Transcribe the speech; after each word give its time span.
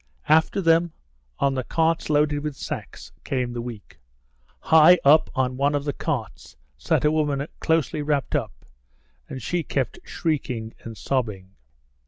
After 0.27 0.61
them, 0.61 0.93
on 1.37 1.53
the 1.53 1.63
carts 1.63 2.09
loaded 2.09 2.39
with 2.39 2.55
sacks, 2.55 3.11
came 3.23 3.53
the 3.53 3.61
weak. 3.61 3.99
High 4.61 4.97
up 5.05 5.29
on 5.35 5.57
one 5.57 5.75
of 5.75 5.83
the 5.85 5.93
carts 5.93 6.55
sat 6.75 7.05
a 7.05 7.11
woman 7.11 7.45
closely 7.59 8.01
wrapped 8.01 8.33
up, 8.35 8.65
and 9.29 9.43
she 9.43 9.61
kept 9.61 9.99
shrieking 10.03 10.73
and 10.79 10.97
sobbing. 10.97 11.51